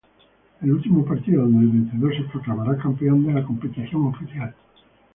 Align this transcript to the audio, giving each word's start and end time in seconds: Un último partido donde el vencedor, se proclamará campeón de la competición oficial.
Un 0.63 0.71
último 0.71 1.05
partido 1.05 1.43
donde 1.43 1.59
el 1.59 1.67
vencedor, 1.69 2.15
se 2.17 2.23
proclamará 2.23 2.75
campeón 2.75 3.23
de 3.27 3.33
la 3.33 3.43
competición 3.43 4.07
oficial. 4.07 4.55